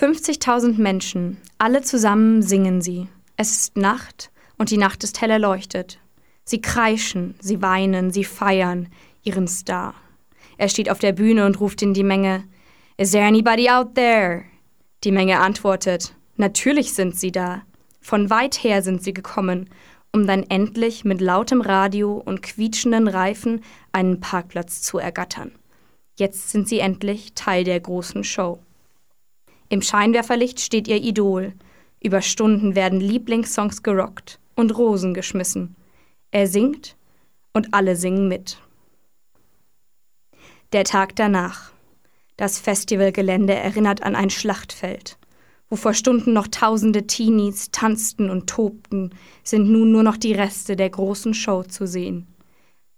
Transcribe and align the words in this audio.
50.000 0.00 0.80
Menschen, 0.80 1.36
alle 1.58 1.82
zusammen 1.82 2.40
singen 2.40 2.80
sie. 2.80 3.08
Es 3.36 3.50
ist 3.50 3.76
Nacht 3.76 4.30
und 4.56 4.70
die 4.70 4.78
Nacht 4.78 5.04
ist 5.04 5.20
hell 5.20 5.28
erleuchtet. 5.28 5.98
Sie 6.42 6.62
kreischen, 6.62 7.34
sie 7.38 7.60
weinen, 7.60 8.10
sie 8.10 8.24
feiern 8.24 8.88
ihren 9.24 9.46
Star. 9.46 9.92
Er 10.56 10.70
steht 10.70 10.90
auf 10.90 11.00
der 11.00 11.12
Bühne 11.12 11.44
und 11.44 11.60
ruft 11.60 11.82
in 11.82 11.92
die 11.92 12.02
Menge: 12.02 12.44
Is 12.96 13.10
there 13.10 13.26
anybody 13.26 13.68
out 13.68 13.94
there? 13.94 14.44
Die 15.04 15.12
Menge 15.12 15.38
antwortet: 15.38 16.14
Natürlich 16.36 16.94
sind 16.94 17.14
sie 17.14 17.30
da. 17.30 17.60
Von 18.00 18.30
weit 18.30 18.64
her 18.64 18.80
sind 18.80 19.04
sie 19.04 19.12
gekommen, 19.12 19.68
um 20.14 20.26
dann 20.26 20.44
endlich 20.44 21.04
mit 21.04 21.20
lautem 21.20 21.60
Radio 21.60 22.14
und 22.14 22.42
quietschenden 22.42 23.06
Reifen 23.06 23.60
einen 23.92 24.18
Parkplatz 24.18 24.80
zu 24.80 24.96
ergattern. 24.96 25.52
Jetzt 26.18 26.48
sind 26.48 26.68
sie 26.70 26.78
endlich 26.78 27.34
Teil 27.34 27.64
der 27.64 27.80
großen 27.80 28.24
Show. 28.24 28.60
Im 29.70 29.82
Scheinwerferlicht 29.82 30.60
steht 30.60 30.88
ihr 30.88 30.96
Idol. 30.96 31.54
Über 32.02 32.22
Stunden 32.22 32.74
werden 32.74 33.00
Lieblingssongs 33.00 33.84
gerockt 33.84 34.40
und 34.56 34.76
Rosen 34.76 35.14
geschmissen. 35.14 35.76
Er 36.32 36.48
singt 36.48 36.96
und 37.52 37.72
alle 37.72 37.94
singen 37.94 38.26
mit. 38.26 38.58
Der 40.72 40.82
Tag 40.82 41.14
danach. 41.14 41.70
Das 42.36 42.58
Festivalgelände 42.58 43.54
erinnert 43.54 44.02
an 44.02 44.16
ein 44.16 44.30
Schlachtfeld. 44.30 45.18
Wo 45.68 45.76
vor 45.76 45.94
Stunden 45.94 46.32
noch 46.32 46.48
tausende 46.48 47.06
Teenies 47.06 47.70
tanzten 47.70 48.28
und 48.28 48.50
tobten, 48.50 49.14
sind 49.44 49.70
nun 49.70 49.92
nur 49.92 50.02
noch 50.02 50.16
die 50.16 50.32
Reste 50.32 50.74
der 50.74 50.90
großen 50.90 51.32
Show 51.32 51.62
zu 51.62 51.86
sehen. 51.86 52.26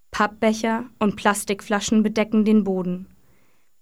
Pappbecher 0.09 0.85
und 0.97 1.17
Plastikflaschen 1.17 2.01
bedecken 2.01 2.45
den 2.45 2.63
Boden. 2.63 3.05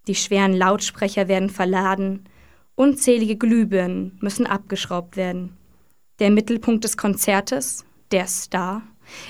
Die 0.08 0.16
schweren 0.16 0.54
Lautsprecher 0.54 1.30
werden 1.30 1.50
verladen, 1.50 2.26
unzählige 2.76 3.38
Glühbirnen 3.38 4.18
müssen 4.22 4.46
abgeschraubt 4.48 5.18
werden. 5.18 5.58
Der 6.20 6.32
Mittelpunkt 6.32 6.84
des 6.84 6.98
Konzertes, 6.98 7.86
der 8.12 8.28
Star, 8.28 8.84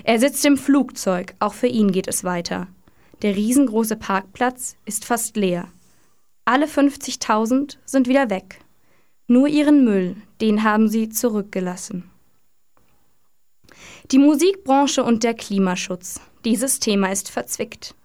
er 0.03 0.19
sitzt 0.19 0.45
im 0.45 0.57
Flugzeug, 0.57 1.35
auch 1.39 1.53
für 1.53 1.67
ihn 1.67 1.91
geht 1.91 2.07
es 2.07 2.23
weiter. 2.23 2.67
Der 3.21 3.35
riesengroße 3.35 3.95
Parkplatz 3.95 4.75
ist 4.85 5.05
fast 5.05 5.35
leer. 5.35 5.67
Alle 6.45 6.65
50.000 6.65 7.77
sind 7.85 8.07
wieder 8.07 8.29
weg. 8.29 8.59
Nur 9.27 9.47
ihren 9.47 9.85
Müll, 9.85 10.15
den 10.41 10.63
haben 10.63 10.89
sie 10.89 11.09
zurückgelassen. 11.09 12.09
Die 14.11 14.17
Musikbranche 14.17 15.03
und 15.03 15.23
der 15.23 15.33
Klimaschutz. 15.33 16.19
Dieses 16.43 16.79
Thema 16.79 17.11
ist 17.11 17.29
verzwickt. 17.29 17.95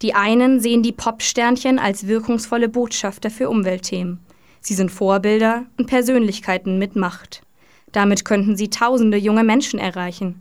Die 0.00 0.14
einen 0.14 0.58
sehen 0.58 0.82
die 0.82 0.92
Popsternchen 0.92 1.78
als 1.78 2.08
wirkungsvolle 2.08 2.68
Botschafter 2.68 3.30
für 3.30 3.48
Umweltthemen. 3.48 4.18
Sie 4.62 4.74
sind 4.74 4.90
Vorbilder 4.90 5.66
und 5.76 5.86
Persönlichkeiten 5.86 6.78
mit 6.78 6.94
Macht. 6.94 7.42
Damit 7.90 8.24
könnten 8.24 8.56
sie 8.56 8.70
tausende 8.70 9.18
junge 9.18 9.44
Menschen 9.44 9.78
erreichen. 9.78 10.40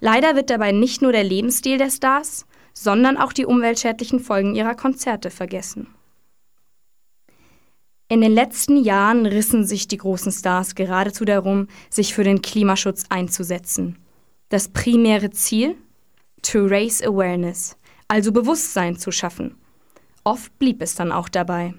Leider 0.00 0.34
wird 0.34 0.50
dabei 0.50 0.72
nicht 0.72 1.02
nur 1.02 1.12
der 1.12 1.22
Lebensstil 1.22 1.78
der 1.78 1.90
Stars, 1.90 2.46
sondern 2.72 3.18
auch 3.18 3.32
die 3.32 3.46
umweltschädlichen 3.46 4.20
Folgen 4.20 4.54
ihrer 4.54 4.74
Konzerte 4.74 5.30
vergessen. 5.30 5.86
In 8.08 8.20
den 8.20 8.32
letzten 8.32 8.82
Jahren 8.82 9.26
rissen 9.26 9.64
sich 9.64 9.86
die 9.86 9.96
großen 9.98 10.32
Stars 10.32 10.74
geradezu 10.74 11.24
darum, 11.24 11.68
sich 11.90 12.14
für 12.14 12.24
den 12.24 12.40
Klimaschutz 12.40 13.04
einzusetzen. 13.10 13.98
Das 14.48 14.68
primäre 14.68 15.30
Ziel? 15.30 15.76
To 16.42 16.66
raise 16.66 17.04
awareness, 17.04 17.76
also 18.08 18.30
Bewusstsein 18.32 18.96
zu 18.96 19.10
schaffen. 19.10 19.56
Oft 20.22 20.56
blieb 20.58 20.80
es 20.80 20.94
dann 20.94 21.10
auch 21.12 21.28
dabei. 21.28 21.74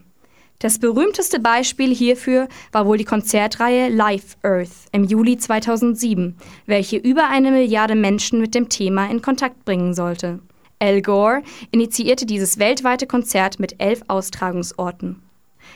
Das 0.60 0.80
berühmteste 0.80 1.40
Beispiel 1.40 1.94
hierfür 1.94 2.48
war 2.72 2.88
wohl 2.88 2.98
die 2.98 3.06
Konzertreihe 3.06 3.90
Life 3.90 4.38
Earth 4.42 4.88
im 4.92 5.04
Juli 5.04 5.38
2007, 5.38 6.36
welche 6.66 6.98
über 6.98 7.30
eine 7.30 7.52
Milliarde 7.52 7.94
Menschen 7.94 8.42
mit 8.42 8.56
dem 8.56 8.68
Thema 8.68 9.08
in 9.08 9.22
Kontakt 9.22 9.66
bringen 9.66 9.94
sollte. 9.94 10.40
Al 10.80 11.04
Gore 11.04 11.44
initiierte 11.70 12.26
dieses 12.26 12.58
weltweite 12.58 13.06
Konzert 13.06 13.60
mit 13.60 13.76
elf 13.80 14.02
Austragungsorten. 14.08 15.22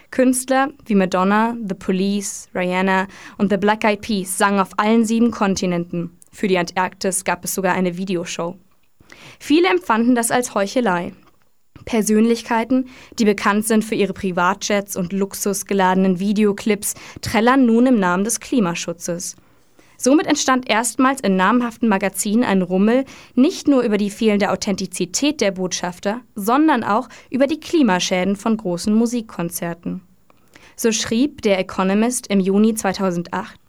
Künstler 0.09 0.69
wie 0.85 0.95
Madonna, 0.95 1.55
The 1.67 1.75
Police, 1.75 2.49
Rihanna 2.55 3.07
und 3.37 3.51
The 3.51 3.57
Black 3.57 3.83
Eyed 3.83 4.01
Peas 4.01 4.35
sangen 4.35 4.59
auf 4.59 4.71
allen 4.77 5.05
sieben 5.05 5.29
Kontinenten. 5.29 6.17
Für 6.31 6.47
die 6.47 6.57
Antarktis 6.57 7.23
gab 7.23 7.45
es 7.45 7.53
sogar 7.53 7.75
eine 7.75 7.97
Videoshow. 7.97 8.55
Viele 9.39 9.69
empfanden 9.69 10.15
das 10.15 10.31
als 10.31 10.55
Heuchelei. 10.55 11.13
Persönlichkeiten, 11.85 12.87
die 13.19 13.25
bekannt 13.25 13.67
sind 13.67 13.83
für 13.83 13.95
ihre 13.95 14.13
Privatjets 14.13 14.95
und 14.95 15.13
luxusgeladenen 15.13 16.19
Videoclips, 16.19 16.95
trällern 17.21 17.65
nun 17.65 17.87
im 17.87 17.99
Namen 17.99 18.23
des 18.23 18.39
Klimaschutzes. 18.39 19.35
Somit 19.97 20.25
entstand 20.25 20.67
erstmals 20.67 21.21
in 21.21 21.35
namhaften 21.35 21.87
Magazinen 21.87 22.43
ein 22.43 22.63
Rummel, 22.63 23.05
nicht 23.35 23.67
nur 23.67 23.83
über 23.83 23.97
die 23.97 24.09
fehlende 24.09 24.49
Authentizität 24.49 25.41
der 25.41 25.51
Botschafter, 25.51 26.21
sondern 26.33 26.83
auch 26.83 27.07
über 27.29 27.45
die 27.45 27.59
Klimaschäden 27.59 28.35
von 28.35 28.57
großen 28.57 28.91
Musikkonzerten. 28.91 30.01
So 30.75 30.91
schrieb 30.91 31.43
der 31.43 31.59
Economist 31.59 32.25
im 32.27 32.39
Juni 32.39 32.73
2008, 32.73 33.60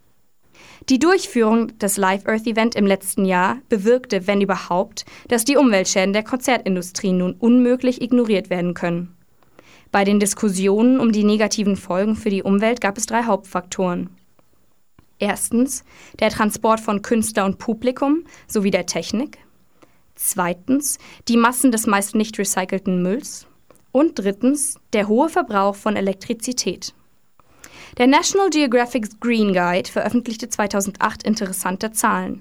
die 0.89 0.99
Durchführung 0.99 1.79
des 1.79 1.97
Live 1.97 2.27
Earth 2.27 2.47
Event 2.47 2.75
im 2.75 2.87
letzten 2.87 3.25
Jahr 3.25 3.59
bewirkte, 3.69 4.27
wenn 4.27 4.41
überhaupt, 4.41 5.05
dass 5.29 5.45
die 5.45 5.57
Umweltschäden 5.57 6.13
der 6.13 6.25
Konzertindustrie 6.25 7.13
nun 7.13 7.35
unmöglich 7.35 8.03
ignoriert 8.03 8.51
werden 8.51 8.75
können. 8.75 9.17
Bei 9.93 10.05
den 10.05 10.19
Diskussionen 10.19 10.99
um 10.99 11.13
die 11.13 11.25
negativen 11.25 11.77
Folgen 11.77 12.17
für 12.17 12.31
die 12.31 12.43
Umwelt 12.43 12.81
gab 12.81 12.97
es 12.97 13.07
drei 13.07 13.25
Hauptfaktoren. 13.25 14.11
Erstens 15.19 15.85
der 16.19 16.31
Transport 16.31 16.81
von 16.81 17.03
Künstler 17.03 17.45
und 17.45 17.59
Publikum 17.59 18.25
sowie 18.49 18.71
der 18.71 18.87
Technik. 18.87 19.39
Zweitens 20.15 20.99
die 21.29 21.37
Massen 21.37 21.71
des 21.71 21.87
meist 21.87 22.15
nicht 22.15 22.39
recycelten 22.39 23.03
Mülls. 23.03 23.47
Und 23.93 24.19
drittens 24.19 24.81
der 24.95 25.07
hohe 25.07 25.29
Verbrauch 25.29 25.75
von 25.75 25.97
Elektrizität. 25.97 26.95
Der 27.99 28.07
National 28.07 28.49
Geographic 28.49 29.21
Green 29.21 29.53
Guide 29.53 29.91
veröffentlichte 29.91 30.49
2008 30.49 31.25
interessante 31.25 31.93
Zahlen. 31.93 32.41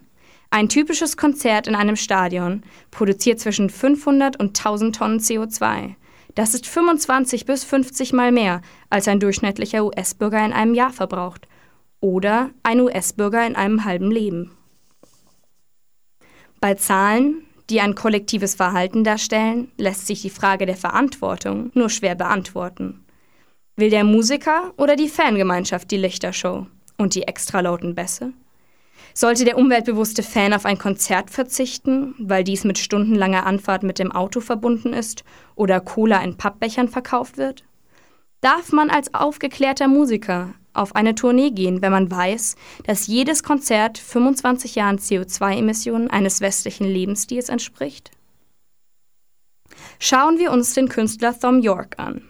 Ein 0.50 0.70
typisches 0.70 1.18
Konzert 1.18 1.68
in 1.68 1.76
einem 1.76 1.98
Stadion 1.98 2.64
produziert 2.90 3.42
zwischen 3.42 3.70
500 3.70 4.40
und 4.40 4.58
1000 4.58 4.96
Tonnen 4.96 5.20
CO2. 5.20 5.96
Das 6.36 6.54
ist 6.54 6.68
25 6.68 7.46
bis 7.46 7.66
50 7.66 8.14
Mal 8.14 8.32
mehr, 8.32 8.62
als 8.90 9.10
ein 9.10 9.20
durchschnittlicher 9.20 9.84
US-Bürger 9.84 10.46
in 10.46 10.54
einem 10.54 10.74
Jahr 10.74 10.94
verbraucht. 10.94 11.50
Oder 12.00 12.52
ein 12.64 12.80
US-Bürger 12.80 13.46
in 13.46 13.58
einem 13.58 13.84
halben 13.84 14.10
Leben. 14.10 14.52
Bei 16.62 16.76
Zahlen, 16.76 17.44
die 17.70 17.82
ein 17.82 17.96
kollektives 17.96 18.56
Verhalten 18.56 19.04
darstellen, 19.04 19.70
lässt 19.78 20.08
sich 20.08 20.22
die 20.22 20.30
Frage 20.30 20.66
der 20.66 20.78
Verantwortung 20.78 21.72
nur 21.74 21.90
schwer 21.90 22.16
beantworten. 22.16 23.01
Will 23.82 23.90
der 23.90 24.04
Musiker 24.04 24.76
oder 24.78 24.96
die 24.96 25.08
Fangemeinschaft 25.08 25.90
die 25.90 25.98
Lichtershow 25.98 26.68
und 27.00 27.16
die 27.16 27.24
extralauten 27.24 27.96
Bässe? 27.96 28.32
Sollte 29.16 29.44
der 29.44 29.58
umweltbewusste 29.58 30.22
Fan 30.22 30.54
auf 30.54 30.66
ein 30.66 30.78
Konzert 30.78 31.32
verzichten, 31.32 32.14
weil 32.20 32.44
dies 32.44 32.64
mit 32.64 32.78
stundenlanger 32.78 33.44
Anfahrt 33.48 33.82
mit 33.82 33.98
dem 33.98 34.12
Auto 34.12 34.40
verbunden 34.40 34.94
ist 34.94 35.24
oder 35.56 35.80
Cola 35.80 36.24
in 36.24 36.38
Pappbechern 36.38 36.90
verkauft 36.90 37.40
wird? 37.40 37.64
Darf 38.42 38.72
man 38.72 38.92
als 38.92 39.16
aufgeklärter 39.16 39.88
Musiker 39.88 40.54
auf 40.74 40.96
eine 40.96 41.16
Tournee 41.16 41.50
gehen, 41.50 41.82
wenn 41.82 41.92
man 41.92 42.12
weiß, 42.12 42.58
dass 42.86 43.08
jedes 43.08 43.42
Konzert 43.42 43.98
25 43.98 44.76
Jahren 44.76 45.00
CO2-Emissionen 45.00 46.08
eines 46.08 46.40
westlichen 46.40 46.86
Lebensstils 46.86 47.50
entspricht? 47.50 48.12
Schauen 49.98 50.38
wir 50.38 50.52
uns 50.52 50.76
den 50.76 50.88
Künstler 50.88 51.34
Thom 51.40 51.62
Yorke 51.62 51.98
an. 51.98 52.22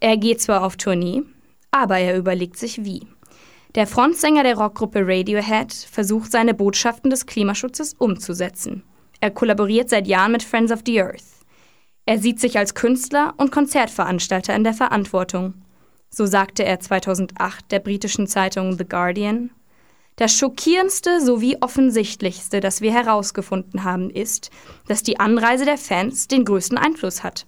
Er 0.00 0.16
geht 0.16 0.40
zwar 0.40 0.64
auf 0.64 0.76
Tournee, 0.76 1.22
aber 1.70 1.98
er 1.98 2.16
überlegt 2.16 2.56
sich 2.56 2.84
wie. 2.84 3.06
Der 3.74 3.86
Frontsänger 3.86 4.42
der 4.42 4.56
Rockgruppe 4.56 5.02
Radiohead 5.04 5.72
versucht 5.72 6.32
seine 6.32 6.54
Botschaften 6.54 7.10
des 7.10 7.26
Klimaschutzes 7.26 7.94
umzusetzen. 7.94 8.82
Er 9.20 9.30
kollaboriert 9.30 9.90
seit 9.90 10.08
Jahren 10.08 10.32
mit 10.32 10.42
Friends 10.42 10.72
of 10.72 10.80
the 10.86 11.00
Earth. 11.02 11.22
Er 12.06 12.18
sieht 12.18 12.40
sich 12.40 12.58
als 12.58 12.74
Künstler 12.74 13.34
und 13.36 13.52
Konzertveranstalter 13.52 14.56
in 14.56 14.64
der 14.64 14.74
Verantwortung. 14.74 15.54
So 16.08 16.26
sagte 16.26 16.64
er 16.64 16.80
2008 16.80 17.70
der 17.70 17.78
britischen 17.78 18.26
Zeitung 18.26 18.76
The 18.76 18.88
Guardian. 18.88 19.50
Das 20.16 20.34
schockierendste 20.34 21.20
sowie 21.20 21.58
offensichtlichste, 21.60 22.60
das 22.60 22.80
wir 22.80 22.92
herausgefunden 22.92 23.84
haben, 23.84 24.10
ist, 24.10 24.50
dass 24.88 25.02
die 25.02 25.20
Anreise 25.20 25.64
der 25.64 25.78
Fans 25.78 26.26
den 26.26 26.44
größten 26.44 26.78
Einfluss 26.78 27.22
hat. 27.22 27.46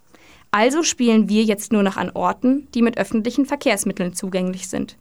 Also 0.52 0.82
spielen 0.82 1.30
wir 1.30 1.42
jetzt 1.44 1.72
nur 1.72 1.82
noch 1.82 1.96
an 1.96 2.10
Orten, 2.10 2.68
die 2.74 2.82
mit 2.82 2.98
öffentlichen 2.98 3.46
Verkehrsmitteln 3.46 4.12
zugänglich 4.12 4.68
sind. 4.68 4.98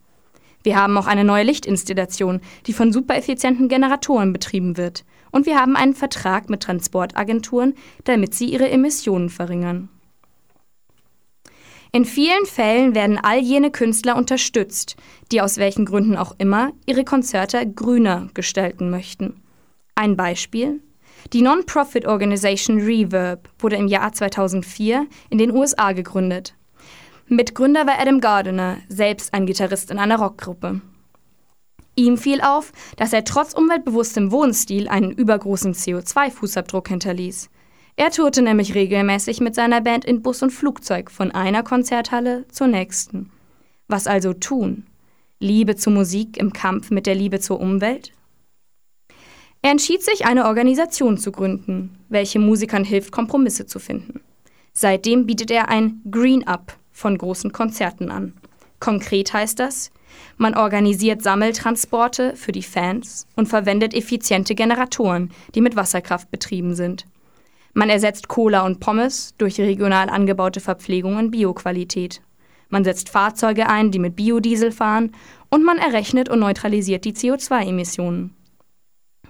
Wir 0.63 0.77
haben 0.77 0.97
auch 0.97 1.07
eine 1.07 1.25
neue 1.25 1.43
Lichtinstallation, 1.43 2.39
die 2.67 2.73
von 2.73 2.93
supereffizienten 2.93 3.67
Generatoren 3.67 4.31
betrieben 4.31 4.77
wird. 4.77 5.03
Und 5.29 5.45
wir 5.45 5.59
haben 5.59 5.75
einen 5.75 5.93
Vertrag 5.93 6.49
mit 6.49 6.63
Transportagenturen, 6.63 7.73
damit 8.05 8.33
sie 8.33 8.45
ihre 8.45 8.69
Emissionen 8.69 9.29
verringern. 9.29 9.89
In 11.91 12.05
vielen 12.05 12.45
Fällen 12.45 12.95
werden 12.95 13.19
all 13.21 13.39
jene 13.39 13.71
Künstler 13.71 14.15
unterstützt, 14.15 14.95
die 15.33 15.41
aus 15.41 15.57
welchen 15.57 15.83
Gründen 15.83 16.15
auch 16.15 16.33
immer 16.37 16.71
ihre 16.85 17.03
Konzerte 17.03 17.69
grüner 17.69 18.29
gestalten 18.33 18.89
möchten. 18.89 19.41
Ein 19.95 20.15
Beispiel? 20.15 20.79
Die 21.33 21.41
Non-Profit 21.41 22.05
Organisation 22.05 22.79
Reverb 22.79 23.49
wurde 23.59 23.75
im 23.75 23.87
Jahr 23.87 24.11
2004 24.11 25.07
in 25.29 25.37
den 25.37 25.51
USA 25.51 25.91
gegründet. 25.93 26.55
Mitgründer 27.27 27.87
war 27.87 27.99
Adam 27.99 28.19
Gardiner, 28.19 28.77
selbst 28.89 29.33
ein 29.33 29.45
Gitarrist 29.45 29.91
in 29.91 29.99
einer 29.99 30.19
Rockgruppe. 30.19 30.81
Ihm 31.95 32.17
fiel 32.17 32.41
auf, 32.41 32.71
dass 32.97 33.13
er 33.13 33.23
trotz 33.23 33.53
umweltbewusstem 33.53 34.31
Wohnstil 34.31 34.87
einen 34.87 35.11
übergroßen 35.11 35.73
CO2-Fußabdruck 35.73 36.87
hinterließ. 36.89 37.49
Er 37.95 38.11
tourte 38.11 38.41
nämlich 38.41 38.73
regelmäßig 38.73 39.41
mit 39.41 39.55
seiner 39.55 39.81
Band 39.81 40.05
in 40.05 40.21
Bus 40.21 40.41
und 40.41 40.51
Flugzeug 40.51 41.11
von 41.11 41.31
einer 41.31 41.63
Konzerthalle 41.63 42.45
zur 42.49 42.67
nächsten. 42.67 43.29
Was 43.87 44.07
also 44.07 44.33
tun? 44.33 44.87
Liebe 45.39 45.75
zur 45.75 45.93
Musik 45.93 46.37
im 46.37 46.53
Kampf 46.53 46.91
mit 46.91 47.05
der 47.05 47.15
Liebe 47.15 47.39
zur 47.39 47.59
Umwelt? 47.59 48.11
Er 49.63 49.71
entschied 49.71 50.01
sich, 50.01 50.25
eine 50.25 50.45
Organisation 50.45 51.17
zu 51.17 51.31
gründen, 51.31 51.97
welche 52.09 52.39
Musikern 52.39 52.83
hilft, 52.83 53.11
Kompromisse 53.11 53.67
zu 53.67 53.77
finden. 53.79 54.21
Seitdem 54.73 55.25
bietet 55.25 55.51
er 55.51 55.69
ein 55.69 56.01
Green 56.09 56.47
Up 56.47 56.77
von 56.91 57.17
großen 57.17 57.51
Konzerten 57.51 58.09
an. 58.09 58.33
Konkret 58.79 59.33
heißt 59.33 59.59
das, 59.59 59.91
man 60.37 60.55
organisiert 60.55 61.21
Sammeltransporte 61.21 62.35
für 62.35 62.51
die 62.51 62.63
Fans 62.63 63.27
und 63.35 63.47
verwendet 63.47 63.93
effiziente 63.93 64.55
Generatoren, 64.55 65.31
die 65.53 65.61
mit 65.61 65.75
Wasserkraft 65.75 66.31
betrieben 66.31 66.73
sind. 66.73 67.05
Man 67.73 67.89
ersetzt 67.89 68.27
Cola 68.27 68.65
und 68.65 68.79
Pommes 68.79 69.35
durch 69.37 69.59
regional 69.59 70.09
angebaute 70.09 70.59
Verpflegung 70.59 71.19
in 71.19 71.31
Bioqualität. 71.31 72.21
Man 72.69 72.83
setzt 72.83 73.09
Fahrzeuge 73.09 73.67
ein, 73.67 73.91
die 73.91 73.99
mit 73.99 74.15
Biodiesel 74.15 74.71
fahren, 74.71 75.11
und 75.49 75.63
man 75.63 75.77
errechnet 75.77 76.29
und 76.29 76.39
neutralisiert 76.39 77.05
die 77.05 77.13
CO2-Emissionen. 77.13 78.35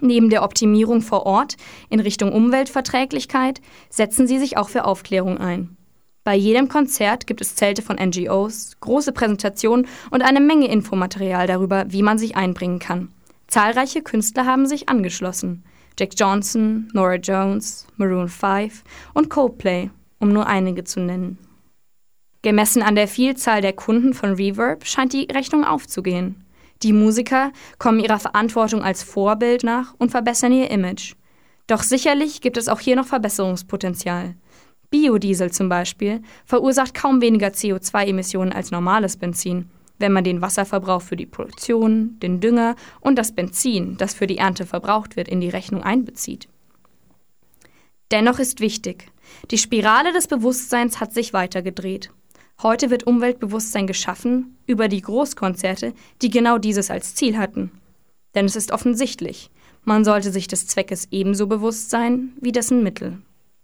Neben 0.04 0.30
der 0.30 0.42
Optimierung 0.42 1.00
vor 1.00 1.26
Ort 1.26 1.56
in 1.88 2.00
Richtung 2.00 2.32
Umweltverträglichkeit 2.32 3.60
setzen 3.88 4.26
sie 4.26 4.40
sich 4.40 4.56
auch 4.56 4.68
für 4.68 4.84
Aufklärung 4.84 5.38
ein. 5.38 5.76
Bei 6.24 6.34
jedem 6.34 6.68
Konzert 6.68 7.28
gibt 7.28 7.40
es 7.40 7.54
Zelte 7.54 7.82
von 7.82 7.96
NGOs, 7.96 8.78
große 8.80 9.12
Präsentationen 9.12 9.86
und 10.10 10.22
eine 10.22 10.40
Menge 10.40 10.66
Infomaterial 10.66 11.46
darüber, 11.46 11.84
wie 11.88 12.02
man 12.02 12.18
sich 12.18 12.36
einbringen 12.36 12.80
kann. 12.80 13.10
Zahlreiche 13.46 14.02
Künstler 14.02 14.44
haben 14.44 14.66
sich 14.66 14.88
angeschlossen. 14.88 15.62
Jack 15.96 16.10
Johnson, 16.16 16.88
Nora 16.92 17.16
Jones, 17.16 17.86
Maroon 17.96 18.28
5 18.28 18.82
und 19.14 19.30
Coldplay, 19.30 19.90
um 20.18 20.32
nur 20.32 20.48
einige 20.48 20.82
zu 20.82 20.98
nennen. 20.98 21.38
Gemessen 22.42 22.82
an 22.82 22.96
der 22.96 23.06
Vielzahl 23.06 23.60
der 23.60 23.72
Kunden 23.72 24.14
von 24.14 24.32
Reverb 24.32 24.84
scheint 24.84 25.12
die 25.12 25.28
Rechnung 25.32 25.64
aufzugehen. 25.64 26.41
Die 26.82 26.92
Musiker 26.92 27.52
kommen 27.78 28.00
ihrer 28.00 28.18
Verantwortung 28.18 28.82
als 28.82 29.02
Vorbild 29.02 29.62
nach 29.62 29.94
und 29.98 30.10
verbessern 30.10 30.52
ihr 30.52 30.70
Image. 30.70 31.14
Doch 31.68 31.82
sicherlich 31.82 32.40
gibt 32.40 32.56
es 32.56 32.68
auch 32.68 32.80
hier 32.80 32.96
noch 32.96 33.06
Verbesserungspotenzial. 33.06 34.34
Biodiesel 34.90 35.52
zum 35.52 35.68
Beispiel 35.68 36.22
verursacht 36.44 36.94
kaum 36.94 37.20
weniger 37.20 37.48
CO2-Emissionen 37.48 38.52
als 38.52 38.72
normales 38.72 39.16
Benzin, 39.16 39.70
wenn 39.98 40.12
man 40.12 40.24
den 40.24 40.42
Wasserverbrauch 40.42 41.02
für 41.02 41.16
die 41.16 41.26
Produktion, 41.26 42.18
den 42.20 42.40
Dünger 42.40 42.74
und 43.00 43.16
das 43.16 43.32
Benzin, 43.32 43.96
das 43.96 44.12
für 44.12 44.26
die 44.26 44.38
Ernte 44.38 44.66
verbraucht 44.66 45.16
wird, 45.16 45.28
in 45.28 45.40
die 45.40 45.48
Rechnung 45.48 45.82
einbezieht. 45.82 46.48
Dennoch 48.10 48.40
ist 48.40 48.60
wichtig, 48.60 49.06
die 49.50 49.58
Spirale 49.58 50.12
des 50.12 50.26
Bewusstseins 50.26 51.00
hat 51.00 51.14
sich 51.14 51.32
weitergedreht. 51.32 52.10
Heute 52.62 52.90
wird 52.90 53.08
Umweltbewusstsein 53.08 53.88
geschaffen 53.88 54.56
über 54.66 54.86
die 54.86 55.02
Großkonzerte, 55.02 55.94
die 56.22 56.30
genau 56.30 56.58
dieses 56.58 56.90
als 56.90 57.16
Ziel 57.16 57.36
hatten. 57.36 57.72
Denn 58.36 58.44
es 58.44 58.54
ist 58.54 58.70
offensichtlich, 58.70 59.50
man 59.84 60.04
sollte 60.04 60.30
sich 60.30 60.46
des 60.46 60.68
Zweckes 60.68 61.08
ebenso 61.10 61.48
bewusst 61.48 61.90
sein 61.90 62.32
wie 62.40 62.52
dessen 62.52 62.84
Mittel. 62.84 63.18